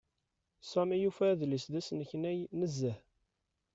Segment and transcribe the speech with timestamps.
[0.71, 2.97] Sami yufa adlis d asneknay nezzeh.